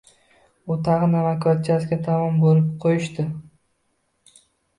[0.75, 3.27] U tag‘in amakivachchasi tomon burib qo‘yishdi.